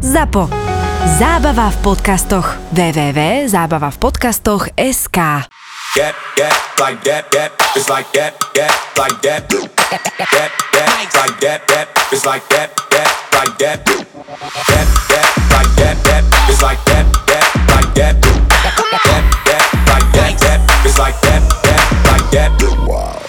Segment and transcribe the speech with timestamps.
[0.00, 0.48] ZAPO.
[1.18, 2.56] Zábava v podcastoch.
[2.70, 5.16] www.zábavavpodcastoch.sk
[5.94, 9.70] Get, get, like that, that, it's like that, that, like that, that,
[10.30, 10.50] that,
[11.14, 14.06] like that, that, it's like that, that, like that, that,
[15.08, 18.44] that, like that, that, it's like that, that, like that, that,
[19.46, 21.82] that, like that, that, it's like that, that,
[22.12, 22.52] like that.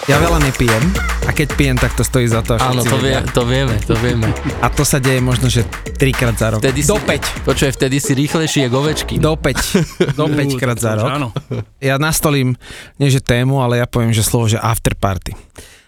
[0.08, 0.80] Ja veľa nepijem
[1.28, 2.56] a keď pijem, tak to stojí za to.
[2.56, 4.32] Áno, to, vie, to vieme, to vieme.
[4.64, 5.68] A to sa deje možno, že
[6.00, 6.64] trikrát za rok.
[6.64, 7.44] Vtedy Do si, 5.
[7.44, 9.20] Počuj, vtedy si rýchlejší jak ovečky.
[9.20, 10.16] Do 5.
[10.16, 11.12] Do 5 krát za rok.
[11.12, 11.28] Áno.
[11.76, 12.56] Ja nastolím,
[12.96, 15.36] nie že tému, ale ja poviem, že slovo, že after party.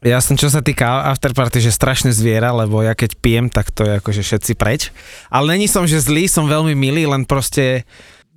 [0.05, 3.73] Ja som, čo sa týka after party, že strašne zviera, lebo ja keď pijem, tak
[3.73, 4.93] to je akože všetci preč.
[5.33, 7.89] Ale není som, že zlý, som veľmi milý, len proste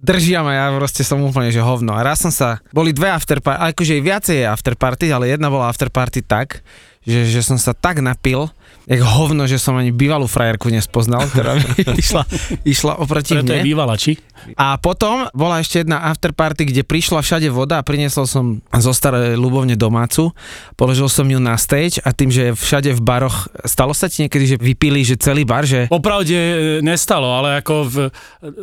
[0.04, 1.96] držia ma, ja proste som úplne, že hovno.
[1.96, 5.48] A raz som sa, boli dve after party, akože viacej je after party, ale jedna
[5.48, 6.60] bola after party tak,
[7.04, 8.48] že, že som sa tak napil,
[8.84, 11.68] jak hovno, že som ani bývalú frajerku nespoznal, ktorá mi
[12.04, 12.28] išla,
[12.68, 13.56] išla oproti Preto mne.
[13.60, 14.20] je bývala, či?
[14.60, 19.40] A potom bola ešte jedna afterparty, kde prišla všade voda a priniesol som zo starej
[19.40, 20.36] ľubovne domácu,
[20.76, 24.56] položil som ju na stage a tým, že všade v baroch, stalo sa ti niekedy,
[24.56, 25.88] že vypili, že celý bar, že...
[25.88, 27.96] Popravde e, nestalo, ale ako v,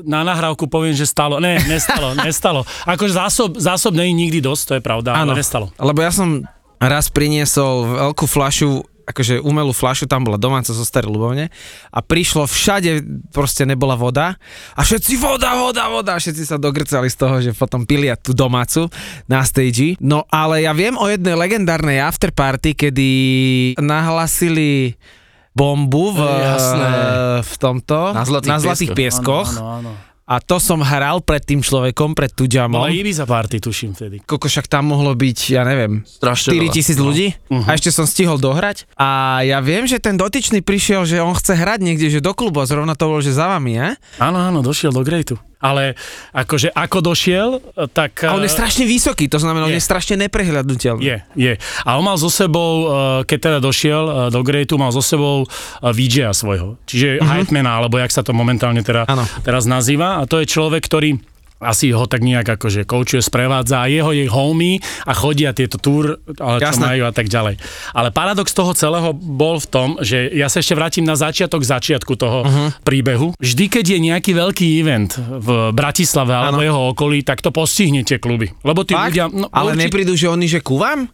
[0.04, 1.40] na nahrávku poviem, že stalo.
[1.40, 2.60] Ne, nestalo, nestalo.
[2.84, 5.72] Akože zásob, zásob není nikdy dosť, to je pravda, ale nestalo.
[5.80, 6.44] Lebo ja som
[6.80, 11.50] raz priniesol veľkú flašu akože umelú flašu, tam bola domáca zo starej ľubovne
[11.90, 13.02] a prišlo všade,
[13.34, 14.38] proste nebola voda
[14.78, 18.30] a všetci voda, voda, voda, a všetci sa dogrcali z toho, že potom pilia tú
[18.30, 18.86] domácu
[19.26, 19.98] na stage.
[19.98, 23.08] No ale ja viem o jednej legendárnej afterparty, kedy
[23.82, 24.94] nahlasili
[25.50, 26.90] bombu v, Jasné.
[27.42, 29.50] v tomto, Na Zlatých na zlatých pieskoch.
[29.50, 29.58] pieskoch.
[29.58, 29.92] Áno, áno.
[30.30, 32.86] A to som hral pred tým človekom, pred tú Bola jamom.
[32.86, 34.16] Ibiza party, tuším vtedy.
[34.22, 36.70] Koľko však tam mohlo byť, ja neviem, Strašne 4 veľa.
[36.70, 38.86] tisíc ľudí a ešte som stihol dohrať.
[38.94, 42.62] A ja viem, že ten dotyčný prišiel, že on chce hrať niekde, že do klubu
[42.62, 43.88] a zrovna to bol, že za vami, je?
[44.22, 45.34] Áno, áno, došiel do Greatu.
[45.60, 45.94] Ale
[46.32, 47.48] akože ako došiel,
[47.92, 48.24] tak...
[48.24, 49.80] A on je eh, strašne vysoký, to znamená, on je.
[49.80, 51.04] je strašne neprehľadnutelný.
[51.04, 51.52] Je, je.
[51.84, 55.44] A on mal so sebou, eh, keď teda došiel eh, do Greatu, mal so sebou
[55.84, 56.80] VJ-a svojho.
[56.88, 57.44] Čiže uh-huh.
[57.44, 59.28] hypemana, alebo jak sa to momentálne teda, Áno.
[59.44, 60.18] teraz nazýva.
[60.18, 61.20] A to je človek, ktorý
[61.60, 66.16] asi ho tak nejak akože koučuje, sprevádza a jeho je homie a chodia tieto túr,
[66.40, 66.84] ale čo Jasné.
[66.88, 67.60] majú a tak ďalej.
[67.92, 72.16] Ale paradox toho celého bol v tom, že ja sa ešte vrátim na začiatok začiatku
[72.16, 72.68] toho uh-huh.
[72.80, 73.36] príbehu.
[73.36, 76.66] Vždy, keď je nejaký veľký event v Bratislave alebo Áno.
[76.66, 78.48] jeho okolí, tak to postihnete kluby.
[78.64, 79.12] Lebo tí Fakt?
[79.12, 79.28] ľudia...
[79.28, 81.12] No, Ale určite- neprídu, že oni, že ku vám?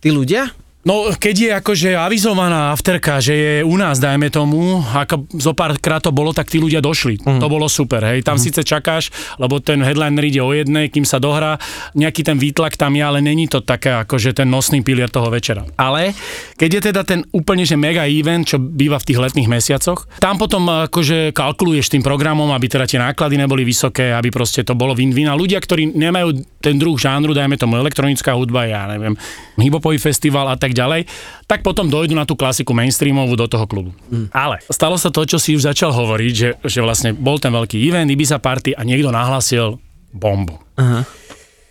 [0.00, 0.50] Tí ľudia?
[0.82, 6.02] No, keď je akože avizovaná afterka, že je u nás, dajme tomu, ako zo párkrát
[6.02, 7.22] to bolo, tak tí ľudia došli.
[7.22, 7.38] Mm.
[7.38, 8.26] To bolo super, hej.
[8.26, 8.42] Tam mm.
[8.42, 11.54] síce čakáš, lebo ten headliner ide o jednej, kým sa dohrá,
[11.94, 15.62] nejaký ten výtlak tam je, ale není to také akože ten nosný pilier toho večera.
[15.78, 16.18] Ale
[16.58, 20.34] keď je teda ten úplne že mega event, čo býva v tých letných mesiacoch, tam
[20.34, 24.98] potom akože kalkuluješ tým programom, aby teda tie náklady neboli vysoké, aby proste to bolo
[24.98, 25.30] win-win.
[25.30, 29.14] A ľudia, ktorí nemajú ten druh žánru, dajme tomu elektronická hudba, ja neviem,
[29.62, 31.06] hiphopový festival a tak ďalej,
[31.46, 33.90] tak potom dojdu na tú klasiku mainstreamovú do toho klubu.
[34.08, 34.32] Mm.
[34.32, 37.78] Ale stalo sa to, čo si už začal hovoriť, že, že vlastne bol ten veľký
[37.78, 39.78] event, Ibiza party a niekto nahlasil
[40.12, 40.60] bombu.
[40.76, 41.04] Aha.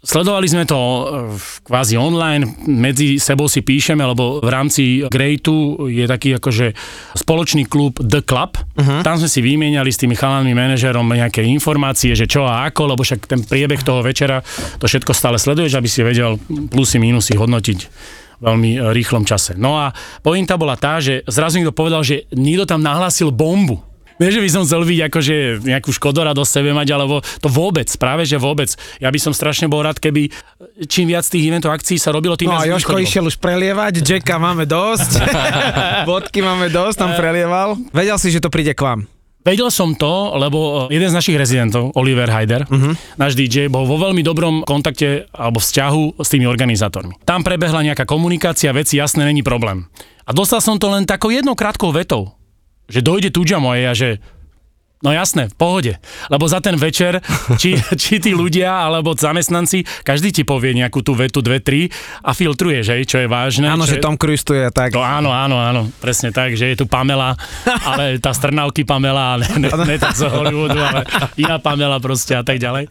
[0.01, 1.06] Sledovali sme to eh,
[1.61, 6.73] kvázi online, medzi sebou si píšeme, lebo v rámci Greatu je taký akože
[7.13, 8.57] spoločný klub The Club.
[8.57, 9.06] Uh-huh.
[9.06, 13.06] Tam sme si vymieniali s tými chalanmi manažerom nejaké informácie, že čo a ako, lebo
[13.06, 14.41] však ten priebeh toho večera,
[14.81, 16.41] to všetko stále sleduješ, aby si vedel
[16.73, 17.79] plusy, minusy hodnotiť
[18.41, 19.53] veľmi eh, rýchlom čase.
[19.56, 19.94] No a
[20.25, 23.79] pointa bola tá, že zrazu niekto povedal, že niekto tam nahlásil bombu.
[24.22, 25.35] Nie, že by som chcel byť akože
[25.66, 28.69] nejakú škodora do sebe mať, alebo to vôbec, práve že vôbec.
[29.02, 30.29] Ja by som strašne bol rád, keby
[30.85, 34.38] čím viac tých eventov akcií sa robilo, tým No viac Joško išiel už prelievať, Jacka
[34.38, 35.25] máme dosť,
[36.09, 37.81] vodky máme dosť, tam prelieval.
[37.90, 39.09] Vedel si, že to príde k vám.
[39.41, 42.94] Vedel som to, lebo jeden z našich rezidentov, Oliver Hyder, uh-huh.
[43.18, 47.18] náš DJ, bol vo veľmi dobrom kontakte alebo vzťahu s tými organizátormi.
[47.25, 49.90] Tam prebehla nejaká komunikácia, veci jasné, není problém.
[50.29, 52.38] A dostal som to len takou jednou krátkou vetou,
[52.85, 54.22] že dojde Tudža moje a že
[55.01, 55.93] No jasné, v pohode.
[56.29, 57.17] Lebo za ten večer,
[57.58, 61.90] či, či tí ľudia alebo zamestnanci, každý ti povie nejakú tú vetu, dve, tri
[62.22, 63.66] a filtruje, že, čo je vážne.
[63.66, 64.93] Áno, že je- Tom Cruise tu je tak.
[64.93, 67.34] No áno, áno, áno, presne tak, že je tu Pamela,
[67.81, 71.02] ale tá strnavky Pamela, ne, ne, ne tá z Hollywoodu, ale
[71.35, 72.85] iná Pamela proste a tak ďalej.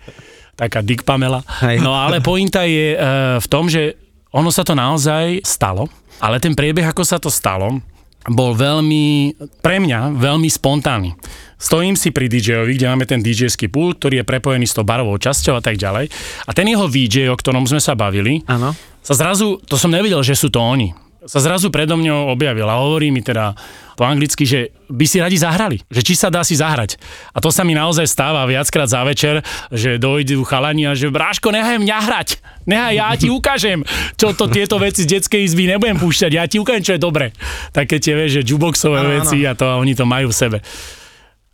[0.58, 1.40] Taká Dick Pamela.
[1.62, 1.80] Hej.
[1.80, 2.98] No ale pointa je e,
[3.38, 3.96] v tom, že
[4.28, 5.88] ono sa to naozaj stalo,
[6.20, 7.80] ale ten priebeh, ako sa to stalo,
[8.28, 9.32] bol veľmi,
[9.64, 11.16] pre mňa, veľmi spontánny.
[11.60, 15.14] Stojím si pri DJ-ovi, kde máme ten DJ-ský pult, ktorý je prepojený s tou barovou
[15.14, 16.08] časťou a tak ďalej.
[16.44, 18.72] A ten jeho VJ, o ktorom sme sa bavili, Áno.
[18.98, 20.96] sa zrazu, to som nevedel, že sú to oni.
[21.20, 23.52] sa zrazu predo mňou objavil a hovorí mi teda
[23.92, 26.96] po anglicky, že by si radi zahrali, že či sa dá si zahrať.
[27.30, 31.52] A to sa mi naozaj stáva viackrát za večer, že dojdu chalani a že Bráško,
[31.52, 32.28] nechaj mňa hrať,
[32.64, 33.84] nechaj, ja ti ukážem,
[34.16, 37.36] čo to tieto veci z detskej izby nebudem púšťať, ja ti ukážem, čo je dobre.
[37.70, 39.16] Také tie, vieš, že jukeboxové Áno, áno.
[39.20, 40.58] veci a to a oni to majú v sebe.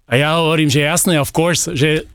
[0.06, 2.06] A ja hovorím, že jasné, of course, že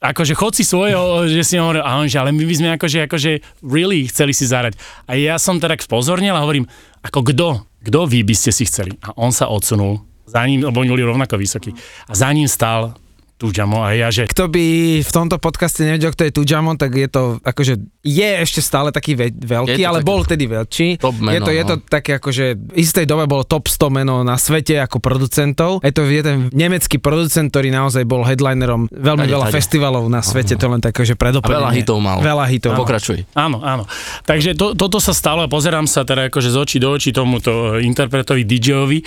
[0.00, 2.98] akože chod si svojho, že si hovoril, a on, že ale my by sme akože,
[3.08, 3.30] akože
[3.64, 4.76] really chceli si zahrať.
[5.08, 6.68] A ja som tak spozornil a hovorím,
[7.04, 7.48] ako kto,
[7.84, 8.96] kto vy by ste si chceli?
[9.04, 11.72] A on sa odsunul, za ním, lebo oni boli rovnako vysokí.
[12.08, 12.96] A za ním stál
[13.34, 14.64] Tujamo a ja, že Kto by
[15.02, 19.16] v tomto podcaste nevedel, kto je Tujamo, tak je to akože, je ešte stále taký
[19.16, 21.00] ve- veľký, ale také bol tedy veľký.
[21.00, 21.84] top meno, je to, je to no.
[21.88, 25.80] také akože, v istej dobe bolo top 100 meno na svete ako producentov.
[25.80, 29.56] Je to jeden nemecký producent, ktorý naozaj bol headlinerom veľmi Tade, veľa tade.
[29.56, 31.64] festivalov na svete, to len také, že predoplnenie.
[31.64, 32.20] veľa hitov mal.
[32.20, 32.76] Veľa hitov.
[32.76, 33.24] Pokračuj.
[33.32, 33.88] Áno, áno.
[34.28, 37.80] Takže to, toto sa stalo a pozerám sa teda akože z očí do očí tomuto
[37.80, 39.00] interpretovi DJ-ovi.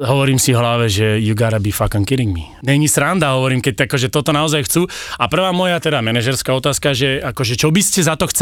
[0.00, 2.48] Hovorím si v hlave, že you gotta be fucking kidding me.
[2.64, 4.88] Není sranda, hovorím, keď akože toto naozaj chcú.
[5.20, 8.37] A prvá moja teda manažerská otázka, že akože čo by ste za to chceli?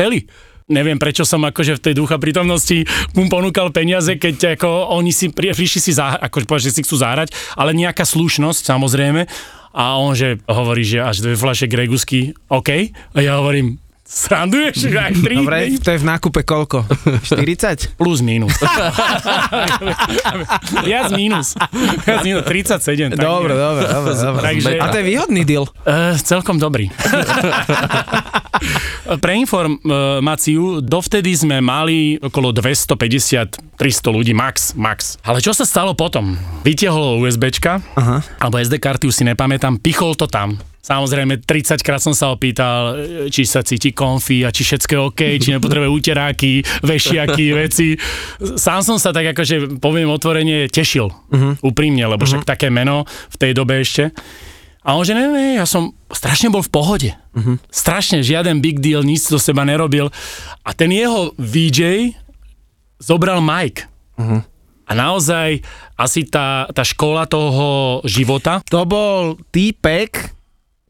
[0.67, 2.83] Neviem, prečo som akože v tej ducha prítomnosti
[3.15, 6.83] mu ponúkal peniaze, keď ako oni si pri, prišli si zahrať, akože povedať, že si
[6.83, 9.31] chcú zahrať, ale nejaká slušnosť samozrejme.
[9.77, 12.91] A on že hovorí, že až dve fľaše Gregusky, OK.
[13.15, 14.87] A ja hovorím, sranduješ?
[14.89, 15.35] Aj tri?
[15.37, 16.87] Dobre, to je v nákupe koľko?
[17.27, 17.91] 40?
[18.01, 18.55] Plus minus.
[20.81, 21.59] Viac minus.
[22.07, 23.13] Viac minus, 37.
[23.13, 24.43] tak Dobre, dobre, dobre, dobre.
[24.45, 25.67] Takže- A to je výhodný deal.
[25.83, 26.87] Uh, celkom dobrý.
[29.07, 33.77] Pre informáciu, dovtedy sme mali okolo 250-300
[34.09, 35.21] ľudí, max, max.
[35.23, 36.35] Ale čo sa stalo potom?
[36.65, 38.25] Vytiahol USBčka, Aha.
[38.41, 40.59] alebo SD karty, už si nepamätám, pichol to tam.
[40.87, 45.01] Samozrejme, 30 krát som sa opýtal, e, či sa cíti konfí a či všetko je
[45.03, 47.99] OK, či nepotrebuje úteráky, vešiaky, veci.
[48.39, 51.11] Sám som sa tak akože, poviem otvorene, tešil.
[51.11, 51.59] Uh-huh.
[51.59, 53.03] Úprimne, lebo však také meno
[53.35, 54.15] v tej dobe ešte.
[54.87, 57.11] A on že ne, ne, ja som strašne bol v pohode.
[57.35, 57.59] Uh-huh.
[57.67, 60.15] Strašne, žiaden big deal, nič do seba nerobil.
[60.63, 62.15] A ten jeho VJ
[63.03, 63.91] zobral Mike.
[64.15, 64.39] Uh-huh.
[64.87, 65.67] A naozaj
[65.99, 70.36] asi tá, tá škola toho života, To bol týpek,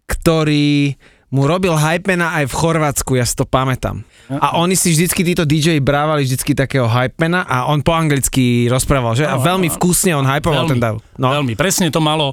[0.07, 4.07] ktorý mu robil hypena aj v Chorvátsku, ja si to pamätám.
[4.31, 9.19] A oni si vždycky, títo DJ brávali vždycky takého hypena a on po anglicky rozprával,
[9.19, 9.27] že?
[9.27, 11.03] A veľmi vkusne on hypoval ten dav.
[11.19, 11.31] No.
[11.31, 12.31] No, Veľmi, presne to malo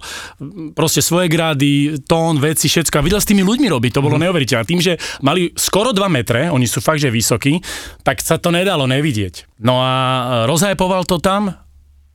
[0.77, 3.01] proste svoje grády, tón, veci, všetko.
[3.01, 4.29] A videl s tými ľuďmi robiť, to bolo mm.
[4.29, 4.65] neuveriteľné.
[4.65, 4.93] Tým, že
[5.25, 7.61] mali skoro 2 metre, oni sú fakt, že vysokí,
[8.05, 9.49] tak sa to nedalo nevidieť.
[9.61, 9.93] No a
[10.45, 11.62] rozhypoval to tam,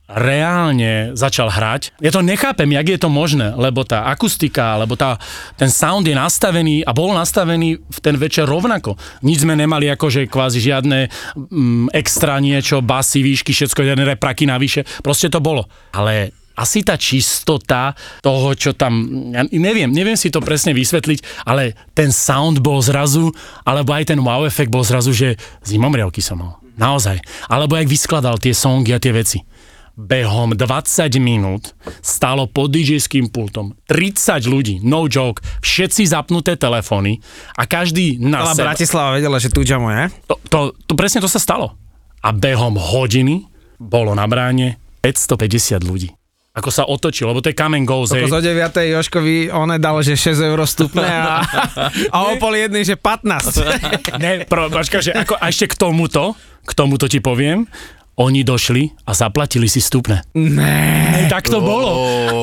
[0.09, 1.93] reálne začal hrať.
[2.01, 5.21] Ja to nechápem, jak je to možné, lebo tá akustika, lebo tá,
[5.53, 8.97] ten sound je nastavený a bol nastavený v ten večer rovnako.
[9.21, 14.81] Nič sme nemali akože kvázi žiadne mm, extra niečo, basy, výšky, všetko, žiadne repraky navyše.
[15.05, 15.69] Proste to bolo.
[15.93, 21.77] Ale asi tá čistota toho, čo tam, ja neviem, neviem si to presne vysvetliť, ale
[21.95, 23.31] ten sound bol zrazu,
[23.63, 26.53] alebo aj ten wow efekt bol zrazu, že zimomriavky som mal.
[26.79, 27.19] Naozaj.
[27.51, 29.39] Alebo jak vyskladal tie songy a tie veci
[29.99, 37.19] behom 20 minút stálo pod DJ-ským pultom 30 ľudí, no joke, všetci zapnuté telefóny
[37.59, 38.67] a každý na celá seba.
[38.71, 40.07] Bratislava vedela, že tu Jamo je.
[40.31, 41.75] To, to, to presne to sa stalo.
[42.23, 46.09] A behom hodiny bolo na bráne 550 ľudí.
[46.55, 48.27] Ako sa otočil, lebo to je and goes, hej.
[48.27, 48.57] Zo 9.
[48.73, 51.45] Joškovi on dal, že 6 eur stupne a,
[52.15, 54.19] a o pol jednej, že 15.
[54.19, 57.69] Ne, pro, počka, že ako, a ešte k tomuto, k tomuto ti poviem,
[58.19, 60.27] oni došli a zaplatili si vstupné.
[60.35, 61.25] Ne.
[61.31, 61.91] Tak to bolo.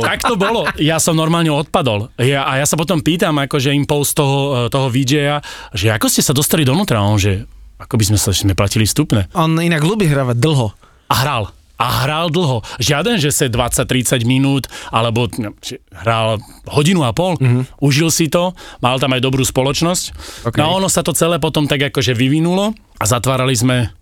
[0.01, 0.65] Tak to bolo.
[0.81, 2.09] Ja som normálne odpadol.
[2.17, 5.45] Ja, a ja sa potom pýtam, akože impuls toho, toho VJ-a,
[5.77, 7.05] že ako ste sa dostali donútra?
[7.05, 7.45] A On, že
[7.77, 9.29] ako by sme sa sme platili vstupné.
[9.37, 10.73] On inak ľubí hravať dlho.
[11.13, 11.53] A hral.
[11.77, 12.65] A hral dlho.
[12.81, 15.53] Žiaden, že sa 20-30 minút, alebo no,
[15.93, 16.41] hral
[16.73, 17.37] hodinu a pol.
[17.37, 17.85] Mm-hmm.
[17.85, 20.05] Užil si to, mal tam aj dobrú spoločnosť.
[20.49, 20.57] Okay.
[20.57, 23.93] No a ono sa to celé potom tak akože vyvinulo a zatvárali sme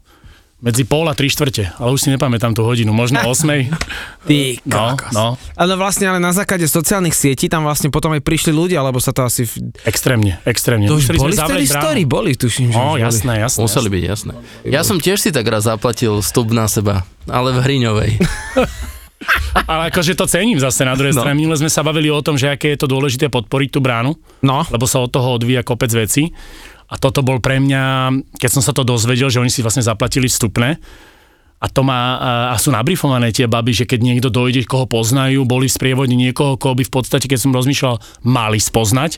[0.65, 3.69] medzi pol a tri štvrte, ale už si nepamätám tú hodinu, možno 8.
[4.25, 5.13] Ty No, kokos.
[5.13, 8.97] no, Ale vlastne ale na základe sociálnych sietí tam vlastne potom aj prišli ľudia, lebo
[8.97, 9.45] sa to asi...
[9.45, 10.89] v- extrémne, extrémne.
[10.89, 13.61] To už Museli boli vtedy story, boli, tuším, že No, jasné, jasné.
[13.61, 13.93] Museli jasné.
[13.93, 14.33] byť, jasné.
[14.65, 18.11] Ja som tiež si tak raz zaplatil vstup na seba, ale v Hriňovej.
[19.65, 21.23] Ale akože to cením zase na druhej No.
[21.23, 21.33] strane.
[21.35, 24.61] Minule sme sa bavili o tom, že aké je to dôležité podporiť tú bránu, No,
[24.69, 26.29] lebo sa od toho odvíja kopec veci.
[26.95, 30.31] A toto bol pre mňa, keď som sa to dozvedel, že oni si vlastne zaplatili
[30.31, 30.79] vstupné,
[31.59, 32.01] a to má,
[32.53, 36.61] a- sú nabrifované tie baby, že keď niekto dojde, koho poznajú, boli v sprievodni niekoho,
[36.61, 39.17] koho by v podstate, keď som rozmýšľal, mali spoznať.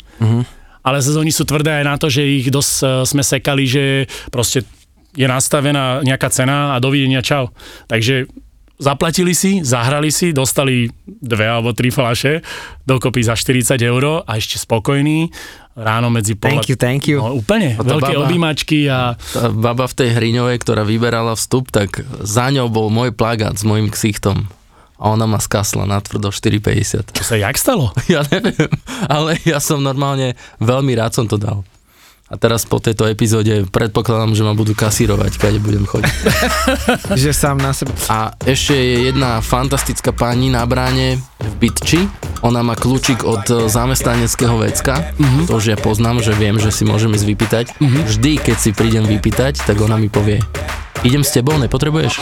[0.86, 3.84] Ale zase oni sú tvrdé aj na to, že ich dosť e, sme sekali, že
[4.30, 4.62] proste
[5.18, 7.50] je nastavená nejaká cena a dovidenia, čau.
[7.90, 8.30] Takže
[8.78, 12.46] zaplatili si, zahrali si, dostali dve alebo tri flaše,
[12.86, 15.34] dokopy za 40 eur a ešte spokojní.
[15.76, 16.56] Ráno medzi pol...
[16.56, 17.20] Thank you, thank you.
[17.20, 21.68] No, úplne, A veľké baba- objímačky a Tá baba v tej hriňovej, ktorá vyberala vstup,
[21.68, 24.48] tak za ňou bol môj plagát s mojim ksichtom.
[24.96, 27.12] A ona ma skasla na tvrdo 4,50.
[27.12, 27.92] to sa jak stalo?
[28.08, 28.72] Ja neviem,
[29.04, 31.60] ale ja som normálne, veľmi rád som to dal.
[32.26, 36.10] A teraz po tejto epizóde predpokladám, že ma budú kasírovať, kade budem chodiť.
[37.22, 37.94] Že sám na sebe.
[38.10, 42.25] A ešte je jedna fantastická pani na bráne v Bytči.
[42.44, 45.14] Ona má kľúčik od e, zamestnaneckého vecka.
[45.48, 47.66] To už ja poznám, že viem, že si môžem ísť vypýtať.
[47.80, 50.42] Vždy, keď si prídem vypýtať, tak ona mi povie
[51.06, 52.18] idem s tebou, nepotrebuješ?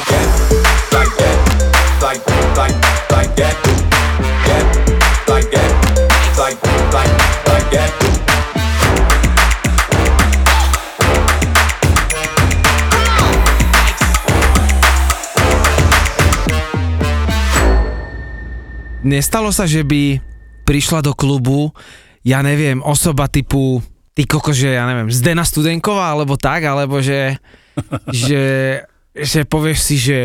[7.55, 8.04] like that,
[19.05, 20.19] Nestalo sa, že by
[20.65, 21.69] prišla do klubu,
[22.21, 27.37] ja neviem, osoba typu, ty koko, že ja neviem, Zdena Studenková, alebo tak, alebo že,
[28.11, 28.45] že,
[29.13, 30.19] že povieš si, že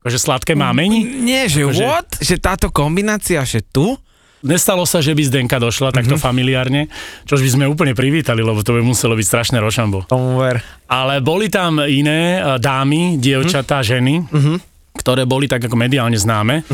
[0.00, 1.04] Akože sladké mámeni?
[1.04, 2.08] nie, že Akože- what?
[2.18, 3.94] Že táto kombinácia, že tu?
[4.40, 6.22] Nestalo sa, že by Zdenka došla takto Mhm.
[6.22, 6.88] familiárne,
[7.22, 10.08] čož by sme úplne privítali, lebo to by muselo byť strašné rošambo.
[10.08, 10.64] Tomu ver.
[10.88, 14.54] Ale boli tam iné eh, dámy, dievčatá, ženy, Mhm.
[14.96, 16.64] ktoré boli tak ako mediálne známe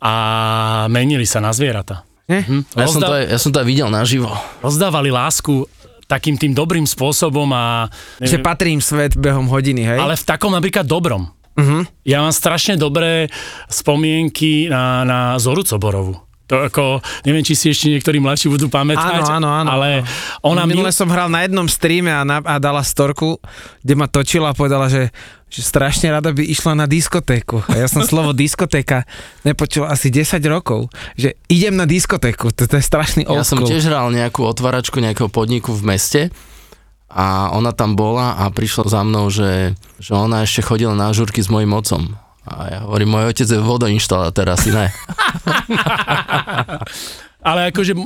[0.00, 0.12] a
[0.88, 2.08] menili sa na zvieratá.
[2.30, 2.62] Hm?
[2.78, 4.30] Ja som, to Rozda- aj, ja som to aj videl naživo.
[4.62, 5.66] rozdávali lásku
[6.06, 7.86] takým tým dobrým spôsobom a...
[8.18, 9.98] Že patrí im svet behom hodiny, hej?
[9.98, 11.30] ale v takom napríklad dobrom.
[11.54, 12.06] Mhm.
[12.06, 13.28] Ja mám strašne dobré
[13.68, 16.18] spomienky na, na Zoru Coborovú.
[16.50, 20.02] To ako, neviem, či si ešte niektorí mladší budú pamätať, Áno, áno, áno, ale
[20.42, 20.74] ona mi...
[20.74, 23.38] Minule som hral na jednom streame a, na, a dala storku,
[23.86, 25.14] kde ma točila a povedala, že,
[25.46, 27.62] že strašne rada by išla na diskotéku.
[27.70, 29.06] A ja som slovo diskotéka
[29.46, 33.62] nepočul asi 10 rokov, že idem na diskotéku, to, to je strašný old Ja som
[33.62, 36.20] tiež hral nejakú otváračku nejakého podniku v meste
[37.06, 41.42] a ona tam bola a prišla za mnou, že, že ona ešte chodila na žurky
[41.42, 42.18] s mojim otcom.
[42.50, 44.90] A ja hovorím, môj otec je vodoinštalátor, asi ne.
[47.48, 47.94] Ale akože...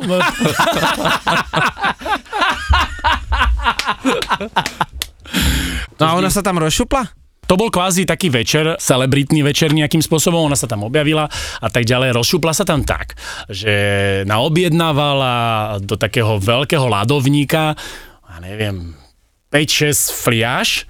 [5.95, 7.07] No a ona sa tam rozšupla?
[7.45, 11.29] To bol kvázi taký večer, celebritný večer nejakým spôsobom, ona sa tam objavila
[11.61, 12.17] a tak ďalej.
[12.17, 13.21] Rozšupla sa tam tak,
[13.53, 13.75] že
[14.25, 17.77] naobjednávala do takého veľkého ľadovníka,
[18.25, 18.97] ja neviem,
[19.53, 20.89] 5-6 fliaž,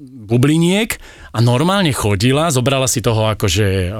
[0.00, 0.98] bubliniek
[1.34, 3.90] a normálne chodila, zobrala si toho akože e,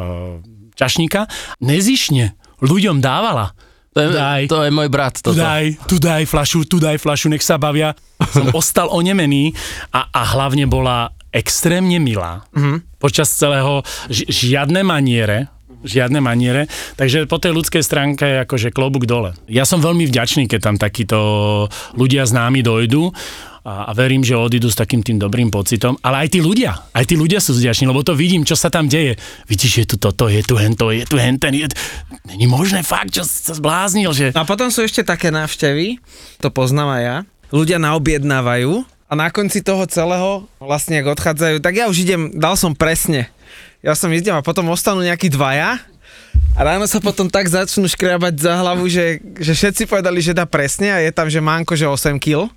[0.75, 1.31] čašníka,
[1.63, 3.55] nezišne ľuďom dávala.
[3.95, 4.43] To je, Daj.
[4.51, 5.15] to je môj brat.
[5.23, 5.39] Tu Toto.
[5.39, 7.95] daj, tu daj flašu, tu daj flašu, nech sa bavia.
[8.35, 9.55] Som ostal onemený
[9.95, 12.43] a, a hlavne bola extrémne milá.
[12.59, 12.99] Mm-hmm.
[12.99, 15.47] Počas celého ži, žiadne maniere,
[15.87, 16.67] žiadne maniere,
[16.99, 19.39] takže po tej ľudskej stránke je akože klobúk dole.
[19.47, 21.19] Ja som veľmi vďačný, keď tam takíto
[21.95, 23.15] ľudia známi dojdú
[23.65, 27.05] a, a verím, že odídu s takým tým dobrým pocitom, ale aj tí ľudia, aj
[27.09, 29.17] tí ľudia sú vďační, lebo to vidím, čo sa tam deje.
[29.49, 31.67] Vidíš, je tu toto, je tu hento, je tu henten, je...
[32.29, 34.37] Není možné fakt, čo sa zbláznil, že...
[34.37, 35.97] A potom sú ešte také návštevy,
[36.45, 37.17] to poznám aj ja.
[37.49, 42.61] Ľudia naobjednávajú a na konci toho celého, vlastne ak odchádzajú, tak ja už idem, dal
[42.61, 43.33] som presne.
[43.81, 45.81] Ja som idem a potom ostanú nejakí dvaja
[46.55, 50.45] a ráno sa potom tak začnú škriabať za hlavu, že, že všetci povedali, že dá
[50.45, 52.53] presne a je tam, že Mánko, že 8 kg.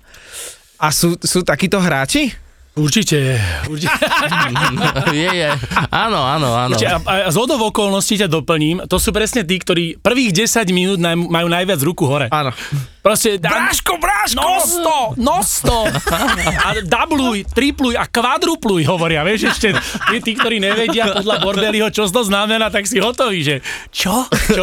[0.78, 2.30] A sú, sú takíto hráči?
[2.78, 3.90] Určite, určite.
[5.10, 5.50] je, je.
[5.90, 6.78] Áno, áno, áno.
[6.78, 6.86] určite.
[6.86, 10.98] A, a z hodov okolností ťa doplním, to sú presne tí, ktorí prvých 10 minút
[11.02, 12.30] naj, majú najviac ruku hore.
[12.30, 12.54] Áno.
[13.08, 14.36] Proste, Bráško, bráško!
[14.36, 15.76] Nosto, nosto.
[16.60, 19.72] A dubluj, tripluj a kvadrupluj, hovoria, vieš, ešte
[20.12, 23.56] tí, tí, ktorí nevedia podľa Bordeliho, čo to znamená, tak si hotový, že
[23.88, 24.28] čo?
[24.28, 24.60] Čo?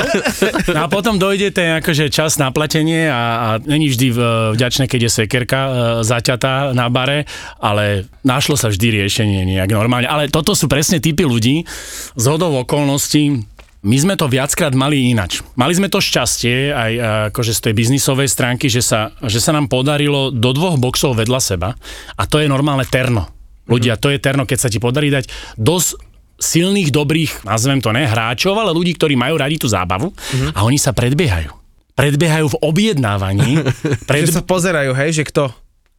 [0.77, 4.13] No a potom dojde ten akože čas na platenie a, a není vždy
[4.53, 5.69] vďačné, keď je sekerka e,
[6.05, 7.25] zaťatá na bare,
[7.57, 10.05] ale našlo sa vždy riešenie nejak normálne.
[10.05, 11.65] Ale toto sú presne typy ľudí
[12.13, 13.54] z hodou okolností,
[13.85, 15.45] my sme to viackrát mali inač.
[15.53, 19.53] Mali sme to šťastie aj a, akože z tej biznisovej stránky, že sa, že sa
[19.53, 21.69] nám podarilo do dvoch boxov vedľa seba
[22.17, 23.29] a to je normálne terno.
[23.69, 26.01] Ľudia, to je terno, keď sa ti podarí dať dosť
[26.41, 30.11] silných, dobrých, nazvem to ne, hráčov, ale ľudí, ktorí majú radi tú zábavu
[30.51, 31.53] a oni sa predbiehajú.
[31.95, 33.63] Predbiehajú v objednávaní.
[34.09, 34.27] Pred...
[34.27, 35.53] Že sa pozerajú, hej, že kto?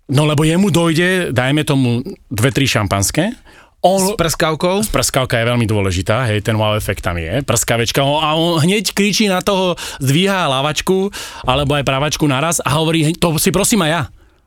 [0.06, 3.34] No lebo jemu dojde, dajme tomu dve, tri šampanské,
[3.86, 4.82] on, S prskavkou?
[4.90, 7.40] Prskavka je veľmi dôležitá, hej, ten wow efekt tam je.
[7.46, 11.14] Prskavečka a on hneď kričí na toho, zdvíha lavačku
[11.46, 14.02] alebo aj pravačku naraz a hovorí, "Hej, to si prosím aj ja.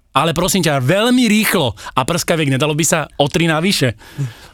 [0.10, 3.94] ale prosím ťa, veľmi rýchlo a prskaviek nedalo by sa o 3 navyše.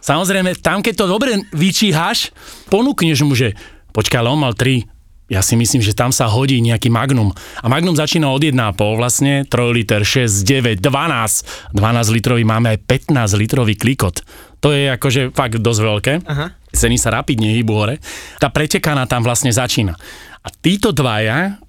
[0.04, 2.36] Samozrejme, tam keď to dobre vyčíhaš,
[2.68, 3.56] ponúkneš mu, že
[3.96, 4.84] počkaj, ale on mal 3,
[5.26, 7.34] ja si myslím, že tam sa hodí nejaký Magnum.
[7.64, 8.54] A Magnum začína od 1,5
[8.94, 11.74] vlastne, 3 liter, 6, 9, 12.
[11.74, 14.22] 12 litrový máme aj 15 litrový klikot.
[14.66, 16.14] To je akože fakt dosť veľké.
[16.26, 16.58] Aha.
[16.74, 17.96] Ceny sa rapidne hýbu hore.
[18.42, 19.94] Tá pretekaná tam vlastne začína.
[20.42, 21.62] A títo dvaja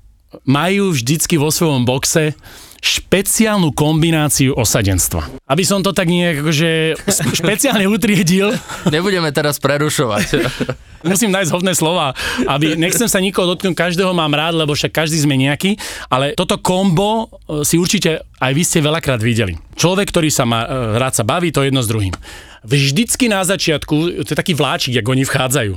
[0.48, 2.32] majú vždycky vo svojom boxe
[2.80, 5.28] špeciálnu kombináciu osadenstva.
[5.46, 6.70] Aby som to tak nejak akože
[7.40, 8.56] špeciálne utriedil,
[8.86, 10.26] Nebudeme teraz prerušovať.
[11.06, 12.12] musím nájsť hodné slova,
[12.50, 15.78] aby nechcem sa nikoho dotknúť, každého mám rád, lebo však každý sme nejaký,
[16.10, 19.54] ale toto kombo e, si určite aj vy ste veľakrát videli.
[19.78, 22.12] Človek, ktorý sa má, e, rád sa baví, to je jedno s druhým.
[22.66, 25.74] Vždycky na začiatku, to je taký vláčik, jak oni vchádzajú,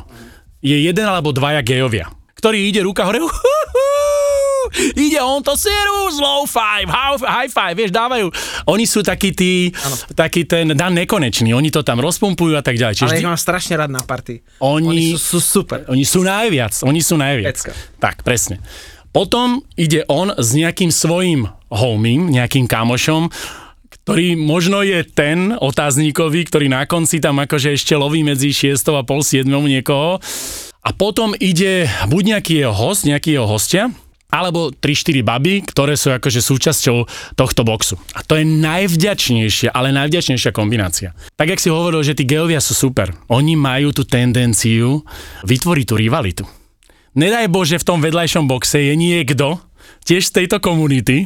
[0.65, 3.21] je jeden alebo dvaja gejovia, ktorý ide ruka hore,
[4.95, 6.87] ide on to serus, low five,
[7.19, 8.29] high, five, vieš, dávajú.
[8.65, 9.73] Oni sú takí tí,
[10.13, 12.95] taký ten Dan nekonečný, oni to tam rozpumpujú a tak ďalej.
[12.95, 14.41] Čiže Ale vždy- ich mám strašne rád na party.
[14.59, 15.85] Oni- Oni sú, sú super.
[15.85, 17.53] oni sú najviac, oni sú najviac.
[17.53, 17.71] Pecka.
[17.97, 18.59] Tak, presne.
[19.09, 23.33] Potom ide on s nejakým svojím homím, nejakým kamošom,
[24.05, 29.01] ktorý možno je ten otázníkový, ktorý na konci tam akože ešte loví medzi 6 a
[29.01, 30.17] pol 7 niekoho.
[30.79, 33.89] A potom ide buď nejaký jeho host, nejaký jeho hostia,
[34.29, 36.97] alebo 3-4 baby, ktoré sú akože súčasťou
[37.33, 37.97] tohto boxu.
[38.13, 41.17] A to je najvďačnejšia, ale najvďačnejšia kombinácia.
[41.33, 43.09] Tak, jak si hovoril, že tí geovia sú super.
[43.33, 45.01] Oni majú tú tendenciu
[45.49, 46.43] vytvoriť tú rivalitu.
[47.17, 49.57] Nedaj Bože, v tom vedľajšom boxe je niekto,
[50.05, 51.25] tiež z tejto komunity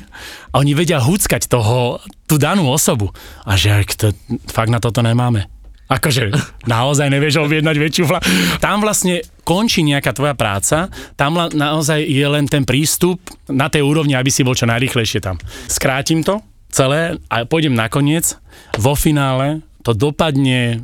[0.56, 3.12] a oni vedia huckať toho, tú danú osobu.
[3.44, 4.16] A že to,
[4.48, 5.52] fakt na toto nemáme.
[5.94, 6.34] Akože
[6.66, 8.18] naozaj nevieš objednať väčšiu fla...
[8.58, 14.18] Tam vlastne končí nejaká tvoja práca, tam naozaj je len ten prístup na tej úrovni,
[14.18, 15.38] aby si bol čo najrychlejšie tam.
[15.70, 16.42] Skrátim to
[16.74, 18.42] celé a pôjdem nakoniec.
[18.82, 20.82] Vo finále to dopadne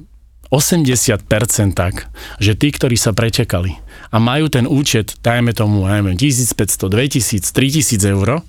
[0.54, 1.25] 80%
[1.74, 3.78] tak, že tí, ktorí sa prečekali
[4.10, 8.42] a majú ten účet, dajme tomu, neviem, 1500, 2000, 3000 eur,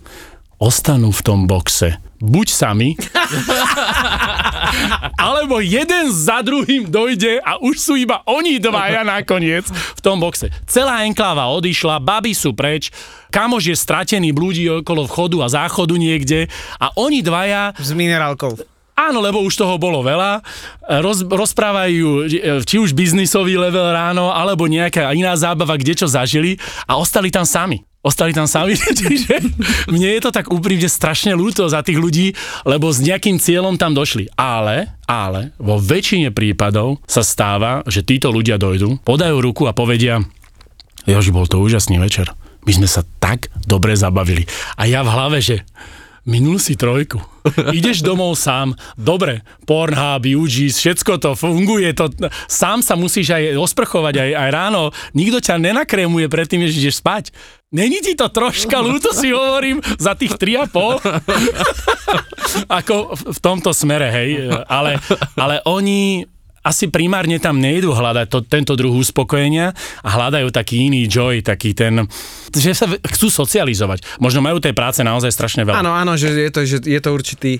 [0.60, 2.88] ostanú v tom boxe buď sami,
[5.26, 10.52] alebo jeden za druhým dojde a už sú iba oni dvaja nakoniec v tom boxe.
[10.68, 12.92] Celá enkláva odišla, baby sú preč,
[13.32, 18.54] kamož je stratený, blúdi okolo vchodu a záchodu niekde a oni dvaja S minerálkou.
[19.00, 20.44] Áno, lebo už toho bolo veľa.
[21.00, 26.60] Roz, rozprávajú e, či už biznisový level ráno, alebo nejaká iná zábava, kde čo zažili
[26.84, 27.80] a ostali tam sami.
[28.00, 29.44] Ostali tam sami, čiže
[29.92, 32.32] mne je to tak úprimne strašne ľúto za tých ľudí,
[32.64, 34.32] lebo s nejakým cieľom tam došli.
[34.40, 40.24] Ale, ale, vo väčšine prípadov sa stáva, že títo ľudia dojdú, podajú ruku a povedia,
[41.04, 42.32] Jož, bol to úžasný večer.
[42.68, 44.44] My sme sa tak dobre zabavili.
[44.76, 45.64] A ja v hlave, že
[46.30, 47.18] minul si trojku.
[47.74, 52.06] Ideš domov sám, dobre, Pornhub, UGs, všetko to funguje, to,
[52.46, 57.34] sám sa musíš aj osprchovať aj, aj ráno, nikto ťa nenakrémuje predtým, než ideš spať.
[57.74, 61.02] Není ti to troška ľúto, si hovorím, za tých 3,5?
[62.78, 64.98] Ako v- tomto smere, hej, ale,
[65.34, 66.26] ale oni
[66.60, 69.72] asi primárne tam nejdu hľadať to, tento druh uspokojenia
[70.04, 72.04] a hľadajú taký iný joy, taký ten,
[72.52, 74.20] že sa chcú socializovať.
[74.20, 75.80] Možno majú tej práce naozaj strašne veľa.
[75.80, 77.52] Áno, áno, že je to, že je to určitý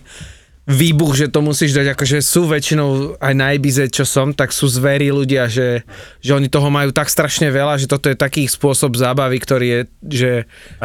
[0.71, 4.71] výbuch, že to musíš dať, akože sú väčšinou aj na Ibize, čo som, tak sú
[4.71, 5.83] zverí ľudia, že,
[6.23, 9.81] že oni toho majú tak strašne veľa, že toto je taký spôsob zábavy, ktorý je,
[10.07, 10.33] že,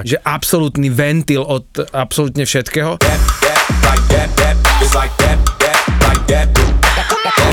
[0.01, 2.97] že absolútny ventil od absolútne všetkého.
[3.03, 7.44] that, that, like that, that, it's like that, that, like that,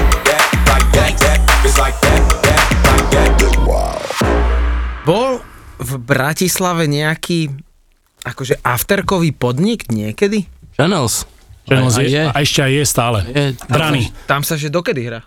[5.03, 5.43] Bol
[5.83, 7.51] v Bratislave nejaký
[8.23, 10.47] akože afterkový podnik niekedy?
[10.79, 11.27] Channels.
[11.67, 12.25] Channels A- a je, je.
[12.31, 13.19] a ešte aj je stále.
[13.27, 14.15] Je, Brany.
[14.31, 15.27] Tam sa že dokedy hra?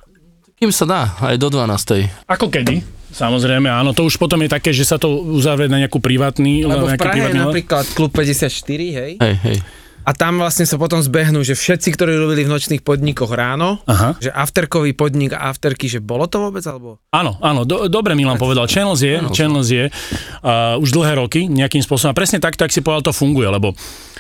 [0.56, 2.08] Kým sa dá, aj do 12.
[2.32, 2.80] Ako kedy?
[3.12, 6.88] Samozrejme, áno, to už potom je také, že sa to uzavrie na nejakú privátny, Lebo
[6.88, 9.12] v Prahe je napríklad klub 54, hej?
[9.20, 9.58] Hej, hej.
[10.06, 14.14] A tam vlastne sa potom zbehnú, že všetci, ktorí robili v nočných podnikoch ráno, Aha.
[14.22, 17.02] že afterkový podnik a afterky, že bolo to vôbec, alebo?
[17.10, 18.70] Áno, áno, do, dobre Milan povedal.
[18.70, 22.14] Channels je, Channels je uh, už dlhé roky nejakým spôsobom.
[22.14, 23.74] A presne takto, ak si povedal, to funguje, lebo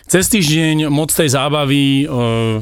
[0.09, 2.57] cez týždeň moc tej zábavy, uh,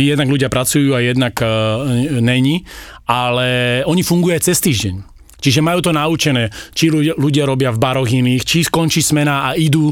[0.00, 1.84] jednak ľudia pracujú a jednak uh,
[2.24, 2.64] není,
[3.04, 5.12] ale oni fungujú aj cez týždeň.
[5.42, 9.58] Čiže majú to naučené, či ľudia, ľudia robia v baroch iných, či skončí smena a
[9.58, 9.90] idú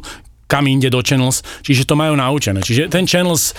[0.51, 2.67] kam inde do Channels, čiže to majú naučené.
[2.67, 3.55] Čiže ten Channels,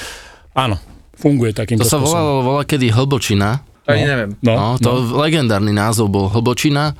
[0.51, 0.75] áno,
[1.15, 3.63] funguje takýmto To sa volalo, volá kedy Hlbočina.
[3.87, 4.35] Ani neviem.
[4.43, 5.23] No, to no.
[5.23, 6.93] legendárny názov bol Hlbočina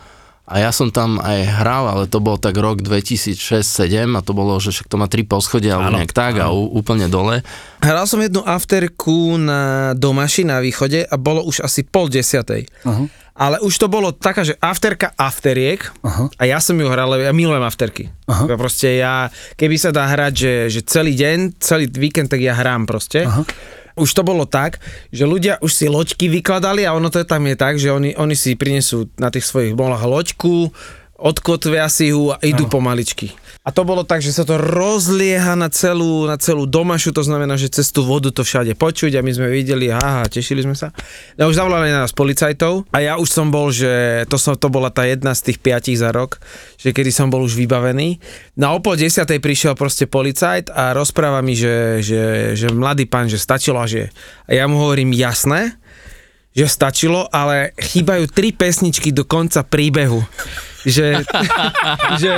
[0.52, 4.60] A ja som tam aj hral, ale to bol tak rok 2006-2007 a to bolo,
[4.60, 7.40] že však to má tri poschodia alebo Áno, nejak tak a ú- úplne dole.
[7.80, 9.62] Hral som jednu afterku na
[9.96, 12.68] Domaši na východe a bolo už asi pol desiatej.
[12.84, 13.08] Aha.
[13.32, 16.28] Ale už to bolo taká, že afterka afteriek Aha.
[16.36, 18.12] a ja som ju hral, lebo ja milujem afterky.
[18.28, 22.54] Ja Proste ja, keby sa dá hrať, že, že celý deň, celý víkend, tak ja
[22.54, 23.24] hrám proste.
[23.24, 23.48] Aha.
[24.02, 24.82] Už to bolo tak,
[25.14, 28.34] že ľudia už si loďky vykladali a ono to tam je tak, že oni, oni
[28.34, 30.74] si prinesú na tých svojich molách loďku,
[31.22, 33.30] odkotvia si ju a idú pomaličky.
[33.62, 37.62] A to bolo tak, že sa to rozlieha na celú, na celú domašu, to znamená,
[37.62, 40.90] že cez tú vodu to všade počuť a my sme videli, aha, tešili sme sa.
[41.38, 44.66] No už zavolali na nás policajtov a ja už som bol, že to, som, to
[44.74, 46.42] bola tá jedna z tých piatich za rok,
[46.82, 48.18] že kedy som bol už vybavený.
[48.58, 53.30] Na o pol desiatej prišiel proste policajt a rozpráva mi, že, že, že mladý pán,
[53.30, 54.10] že stačilo a že...
[54.50, 55.78] A ja mu hovorím, jasné,
[56.58, 60.26] že stačilo, ale chýbajú tri pesničky do konca príbehu.
[60.82, 61.22] Že,
[62.22, 62.36] že,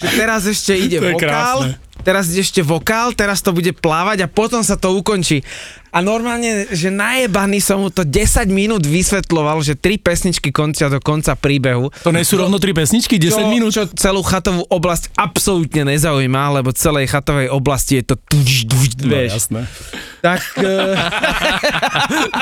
[0.00, 2.00] že teraz ešte ide vokál, krásne.
[2.00, 5.44] teraz ide ešte vokál, teraz to bude plávať a potom sa to ukončí.
[5.94, 10.98] A normálne, že najebaný som mu to 10 minút vysvetloval, že tri pesničky končia do
[10.98, 11.94] konca príbehu.
[12.02, 13.70] To nie sú rovno tri pesničky, 10 čo, minút?
[13.70, 19.10] Čo celú chatovú oblasť absolútne nezaujíma, lebo celej chatovej oblasti je to tuž, tuž, No,
[19.12, 19.30] vieš.
[19.38, 19.60] jasné.
[20.20, 20.96] Tak, eh,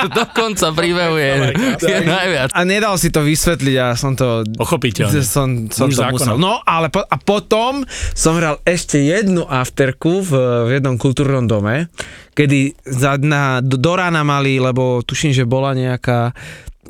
[0.15, 1.31] Dokonca príbehu je,
[1.77, 2.49] je najviac.
[2.49, 5.21] a nedal si to vysvetliť a som to Pochopiteľne.
[5.21, 6.35] som, som to musel.
[6.37, 10.31] No ale po, a potom som hral ešte jednu afterku v,
[10.63, 11.91] v jednom kultúrnom dome,
[12.33, 16.33] kedy za, na, do, do rána mali, lebo tuším, že bola nejaká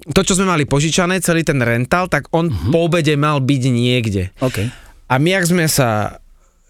[0.06, 2.71] to, čo sme mali požičané, celý ten rental, tak on Mhm.
[2.71, 4.36] po obede mal byť niekde.
[4.38, 4.67] OK.
[5.08, 6.17] A my, ak sme sa,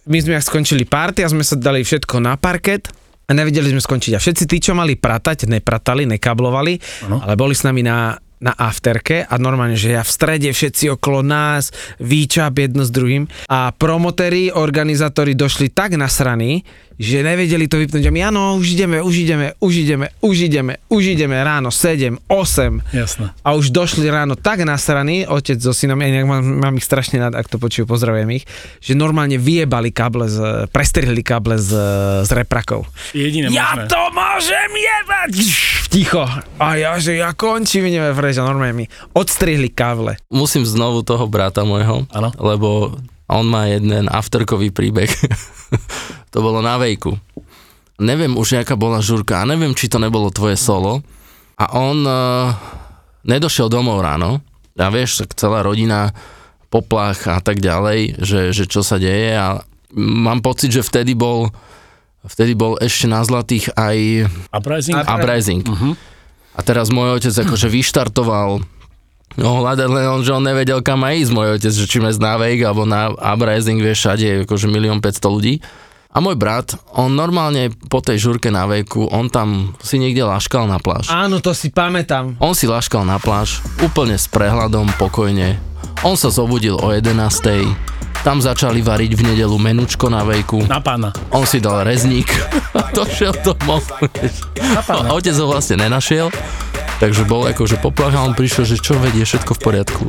[0.04, 2.92] my sme ak skončili party a sme sa dali všetko na parket
[3.24, 4.14] a nevedeli sme skončiť.
[4.14, 7.24] A všetci tí, čo mali pratať, nepratali, nekablovali, Áno.
[7.24, 11.24] ale boli s nami na, na afterke a normálne, že ja v strede, všetci okolo
[11.24, 18.04] nás, výčap jedno s druhým a promotéri, organizátori došli tak nasraní, že nevedeli to vypnúť.
[18.06, 22.22] A my, áno, už ideme, už ideme, už ideme, už ideme, už ideme ráno 7,
[22.30, 23.28] 8, Jasné.
[23.42, 27.34] a už došli ráno tak nasraní, otec so synom, ja mám, mám ich strašne rád,
[27.34, 28.46] ak to počujú, pozdravujem ich,
[28.80, 31.72] že normálne vyjebali káble, z, prestrihli káble z,
[32.24, 32.86] z reprakov.
[33.12, 33.90] Jediné Ja možné.
[33.90, 35.32] to môžem jebať!
[35.94, 36.26] Ticho.
[36.58, 40.18] A ja, že ja končím, ideme vreť a normálne mi odstrihli káble.
[40.34, 42.10] Musím znovu toho brata môjho,
[42.42, 42.98] lebo
[43.32, 45.10] on má jeden afterkový príbeh.
[46.34, 47.16] to bolo na vejku.
[48.02, 51.06] Neviem už, aká bola žurka a neviem, či to nebolo tvoje solo.
[51.56, 52.52] A on uh,
[53.24, 54.42] nedošiel domov ráno.
[54.74, 56.10] A vieš, tak celá rodina
[56.74, 59.62] poplach a tak ďalej, že, že čo sa deje a
[59.94, 61.54] mám pocit, že vtedy bol
[62.26, 64.98] vtedy bol ešte na zlatých aj Uprising?
[64.98, 65.62] A- uprising.
[66.54, 68.62] A teraz môj otec akože vyštartoval
[69.34, 72.18] No hľadať len on, že on nevedel kam aj ísť môj otec, že či mes
[72.22, 75.58] na Wake alebo na Uprising, vieš, všade je akože milión 500 ľudí.
[76.14, 80.70] A môj brat, on normálne po tej žurke na Wakeu, on tam si niekde laškal
[80.70, 81.10] na pláž.
[81.10, 82.38] Áno, to si pamätám.
[82.38, 85.58] On si laškal na pláž, úplne s prehľadom, pokojne.
[86.06, 87.18] On sa zobudil o 11.
[88.22, 90.62] Tam začali variť v nedelu menučko na Wakeu.
[90.70, 91.10] Na pána.
[91.34, 92.30] On si dal rezník
[92.78, 93.82] a došiel domov.
[94.86, 96.30] A otec ho vlastne nenašiel,
[97.00, 100.06] takže bol akože poplach a on prišiel, že čo vedie, všetko v poriadku.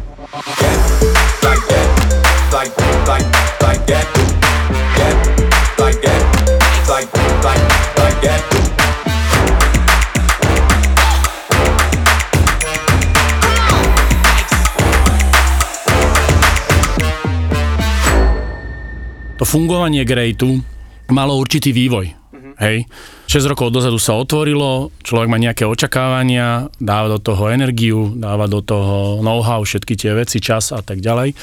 [19.45, 20.65] to fungovanie Greatu
[21.13, 22.24] malo určitý vývoj.
[22.61, 22.87] Hej.
[23.27, 28.63] 6 rokov dozadu sa otvorilo, človek má nejaké očakávania, dáva do toho energiu, dáva do
[28.63, 31.35] toho know-how, všetky tie veci, čas a tak ďalej.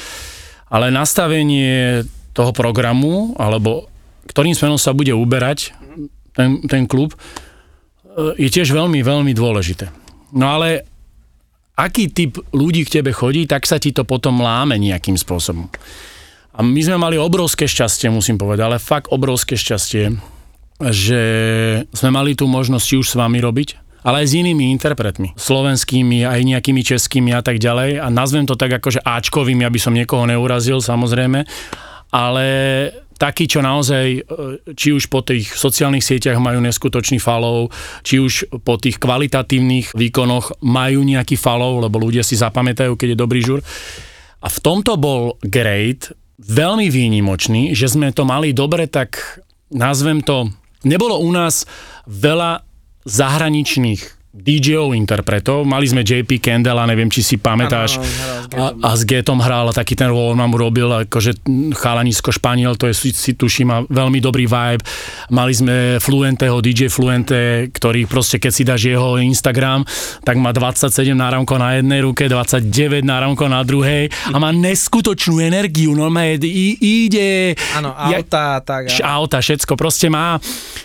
[0.72, 3.92] Ale nastavenie toho programu, alebo
[4.32, 5.76] ktorým smerom sa bude uberať
[6.32, 7.18] ten, ten klub, e,
[8.40, 9.92] je tiež veľmi, veľmi dôležité.
[10.32, 10.88] No ale
[11.76, 15.68] aký typ ľudí k tebe chodí, tak sa ti to potom láme nejakým spôsobom.
[16.52, 20.12] A my sme mali obrovské šťastie, musím povedať, ale fakt obrovské šťastie,
[20.90, 21.22] že
[21.94, 26.42] sme mali tú možnosť už s vami robiť, ale aj s inými interpretmi, slovenskými, aj
[26.42, 28.02] nejakými českými a tak ďalej.
[28.02, 31.46] A nazvem to tak akože Ačkovými, aby som niekoho neurazil, samozrejme.
[32.10, 32.46] Ale
[33.22, 34.20] takí, čo naozaj, e,
[34.74, 37.70] či už po tých sociálnych sieťach majú neskutočný follow,
[38.02, 43.22] či už po tých kvalitatívnych výkonoch majú nejaký follow, lebo ľudia si zapamätajú, keď je
[43.22, 43.62] dobrý žur.
[44.42, 46.10] A v tomto bol great,
[46.42, 49.38] veľmi výnimočný, že sme to mali dobre, tak
[49.70, 50.50] nazvem to,
[50.84, 51.66] nebolo u nás
[52.06, 52.62] veľa
[53.06, 55.62] zahraničných DJ-ov, interpretov.
[55.62, 58.00] Mali sme JP Kendalla, neviem, či si pamätáš.
[58.00, 58.02] S
[58.50, 62.88] a, a s Getom hral a taký ten rôl nám urobil, akože chalanisko Španiel, to
[62.88, 64.80] je si, tuším, má veľmi dobrý vibe.
[65.28, 69.84] Mali sme Fluenteho, DJ Fluente, ktorý proste, keď si dáš jeho Instagram,
[70.20, 75.92] tak má 27 náramko na jednej ruke, 29 náramko na druhej a má neskutočnú energiu,
[75.92, 77.52] normálne i- ide...
[77.72, 78.88] Áno, Ja- auta, tak.
[78.90, 80.40] Š- auta, všetko, proste má,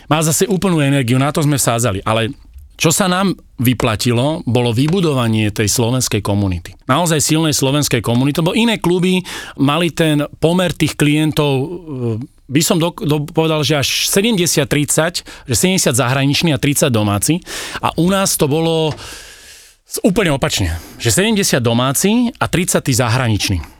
[0.06, 2.32] má zase úplnú energiu, na to sme vsádzali, ale
[2.78, 6.78] čo sa nám vyplatilo, bolo vybudovanie tej slovenskej komunity.
[6.86, 9.26] Naozaj silnej slovenskej komunity, lebo iné kluby
[9.58, 11.68] mali ten pomer tých klientov, e,
[12.48, 17.42] by som do, do, povedal, že až 70-30, že 70 zahraniční a 30 domáci.
[17.82, 18.94] A u nás to bolo
[20.06, 23.77] úplne opačne, že 70 domáci a 30 tí zahraniční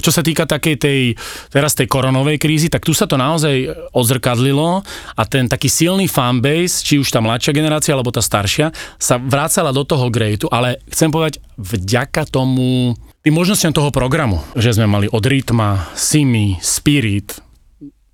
[0.00, 1.00] čo sa týka takej tej,
[1.48, 4.84] teraz tej koronovej krízy, tak tu sa to naozaj odzrkadlilo
[5.16, 9.72] a ten taký silný fanbase, či už tá mladšia generácia, alebo tá staršia, sa vrácala
[9.72, 12.92] do toho greatu, ale chcem povedať, vďaka tomu,
[13.24, 17.40] tým možnostiam toho programu, že sme mali od Rytma, Simi, Spirit,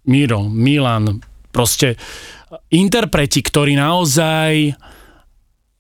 [0.07, 1.21] Miro, Milan,
[1.53, 1.99] proste
[2.71, 4.73] interpreti, ktorí naozaj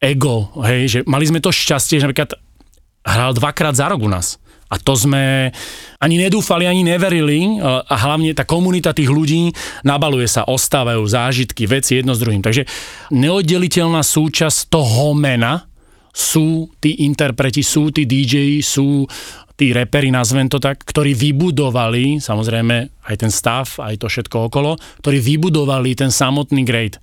[0.02, 2.34] ego, hej, že mali sme to šťastie, že napríklad
[3.06, 4.41] hral dvakrát za rok u nás.
[4.72, 5.52] A to sme
[6.00, 9.52] ani nedúfali, ani neverili a hlavne tá komunita tých ľudí
[9.84, 12.40] nabaluje sa, ostávajú zážitky, veci jedno s druhým.
[12.40, 12.64] Takže
[13.12, 15.68] neoddeliteľná súčasť toho mena
[16.12, 19.04] sú tí interpreti, sú tí DJ, sú
[19.56, 24.80] tí reperi, nazvem to tak, ktorí vybudovali, samozrejme aj ten stav, aj to všetko okolo,
[25.04, 26.96] ktorí vybudovali ten samotný grade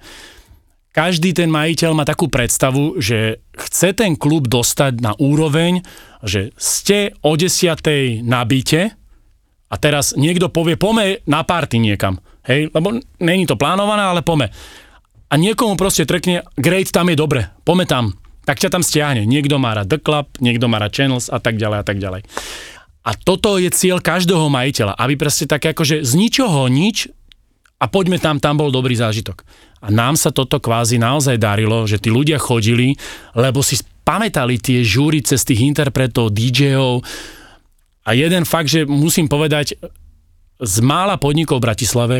[1.00, 5.80] každý ten majiteľ má takú predstavu, že chce ten klub dostať na úroveň,
[6.28, 8.20] že ste o 10.
[8.28, 9.00] na byte
[9.72, 12.20] a teraz niekto povie, pome na party niekam.
[12.44, 14.52] Hej, lebo není to plánované, ale pome.
[15.32, 18.20] A niekomu proste trekne, great, tam je dobre, pome tam.
[18.44, 19.24] Tak ťa tam stiahne.
[19.24, 22.28] Niekto má rád The Club, niekto má rád Channels a tak ďalej a tak ďalej.
[23.08, 27.08] A toto je cieľ každého majiteľa, aby proste také akože z ničoho nič
[27.80, 29.48] a poďme tam, tam bol dobrý zážitok.
[29.80, 33.00] A nám sa toto kvázi naozaj darilo, že tí ľudia chodili,
[33.32, 37.06] lebo si pamätali tie žúry cez tých interpretov, DJ-ov.
[38.04, 39.80] A jeden fakt, že musím povedať,
[40.60, 42.18] z mála podnikov v Bratislave,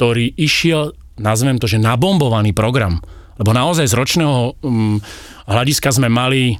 [0.00, 3.04] ktorý išiel, nazvem to, že nabombovaný program.
[3.36, 5.02] Lebo naozaj z ročného um,
[5.44, 6.56] hľadiska sme mali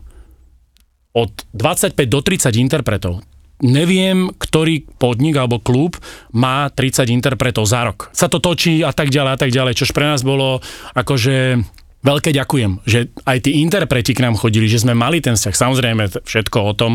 [1.15, 3.23] od 25 do 30 interpretov
[3.65, 5.97] neviem, ktorý podnik alebo klub
[6.37, 8.13] má 30 interpretov za rok.
[8.13, 10.61] Sa to točí a tak ďalej a tak ďalej, čož pre nás bolo
[10.93, 11.65] akože
[12.05, 15.57] veľké ďakujem, že aj tí interpreti k nám chodili, že sme mali ten vzťah.
[15.57, 16.93] Samozrejme všetko o tom,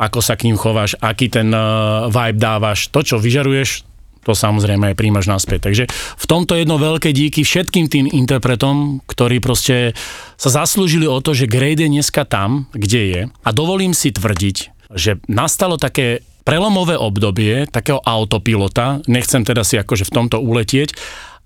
[0.00, 3.84] ako sa k ním chováš, aký ten uh, vibe dávaš, to, čo vyžaruješ,
[4.26, 5.70] to samozrejme aj príjmaš naspäť.
[5.70, 9.94] Takže v tomto jedno veľké díky všetkým tým interpretom, ktorí proste
[10.34, 13.22] sa zaslúžili o to, že grade je dneska tam, kde je.
[13.30, 20.06] A dovolím si tvrdiť, že nastalo také prelomové obdobie takého autopilota, nechcem teda si akože
[20.06, 20.94] v tomto uletieť,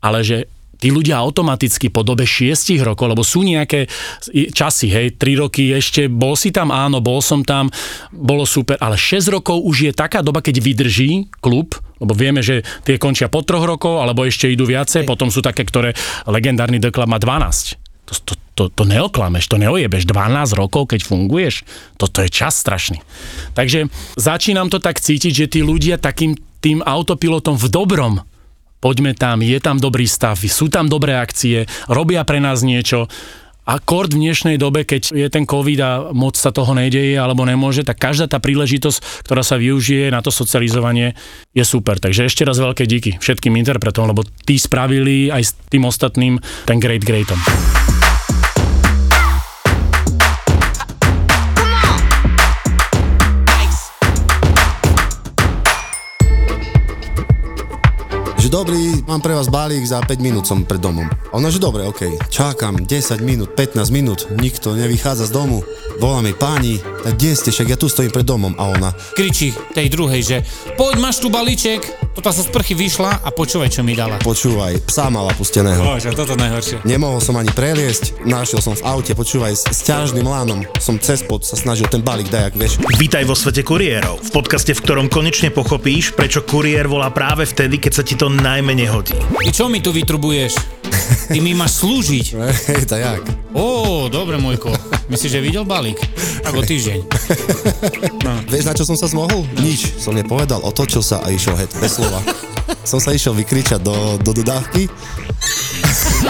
[0.05, 0.45] ale že
[0.81, 3.89] tí ľudia automaticky po dobe 6 rokov, lebo sú nejaké
[4.53, 7.69] časy, hej, 3 roky ešte, bol si tam, áno, bol som tam,
[8.13, 12.65] bolo super, ale 6 rokov už je taká doba, keď vydrží klub, lebo vieme, že
[12.85, 15.93] tie končia po troch rokov, alebo ešte idú viacej, potom sú také, ktoré
[16.25, 17.80] legendárny Club má 12
[18.11, 21.63] to, to, to, to neoklameš, to neojebeš 12 rokov, keď funguješ,
[21.95, 22.99] toto je čas strašný.
[23.55, 23.87] Takže
[24.19, 28.15] začínam to tak cítiť, že tí ľudia takým tým autopilotom v dobrom,
[28.83, 33.09] poďme tam, je tam dobrý stav, sú tam dobré akcie, robia pre nás niečo,
[33.71, 37.47] a kord v dnešnej dobe, keď je ten COVID a moc sa toho nedeje alebo
[37.47, 41.15] nemôže, tak každá tá príležitosť, ktorá sa využije na to socializovanie,
[41.55, 42.03] je super.
[42.03, 46.83] Takže ešte raz veľké díky všetkým interpretom, lebo tí spravili aj s tým ostatným ten
[46.83, 47.39] great greatom.
[58.41, 61.05] Že dobrý, mám pre vás balík, za 5 minút som pred domom.
[61.05, 62.33] A ona, že dobre, okej, okay.
[62.33, 65.61] čakám 10 minút, 15 minút, nikto nevychádza z domu,
[66.01, 68.97] volá mi páni, tak kde ste, však ja tu stojím pred domom a ona.
[69.13, 70.37] Kričí tej druhej, že
[70.81, 71.85] poď, máš tu balíček,
[72.17, 74.17] toto sa z sprchy vyšla a počúvaj, čo mi dala.
[74.25, 75.85] Počúvaj, psa mala pusteného.
[75.85, 76.81] Bože, toto najhoršie.
[76.89, 81.21] Nemohol som ani preliesť, našiel som v aute, počúvaj, s, s ťažným lánom som cez
[81.21, 82.81] pod sa snažil ten balík dajak, vieš.
[82.97, 87.77] Vítaj vo svete kuriérov, v podcaste, v ktorom konečne pochopíš, prečo kuriér volá práve vtedy,
[87.77, 89.19] keď sa ti to najmenej hodí.
[89.19, 90.55] Ty čo mi tu vytrubuješ?
[91.31, 92.27] Ty mi máš slúžiť.
[92.71, 93.23] Hej, to jak?
[93.55, 94.71] Ó, dobre, môjko.
[95.11, 95.99] Myslíš, že videl balík?
[96.47, 96.99] Tak o týždeň.
[98.47, 99.43] Vieš, na čo som sa zmohol?
[99.59, 102.23] Nič, som nepovedal, otočil sa a išiel het, bez slova.
[102.87, 104.87] som sa išiel vykričať do, do dodávky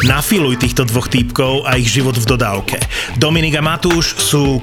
[0.07, 2.79] Nafiluj týchto dvoch týpkov a ich život v dodávke.
[3.19, 4.63] Dominik a Matúš sú